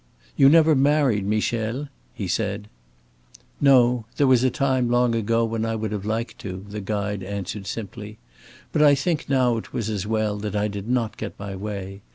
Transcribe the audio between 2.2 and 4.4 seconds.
said. "No. There